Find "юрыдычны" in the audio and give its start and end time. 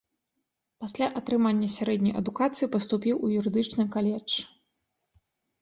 3.43-3.83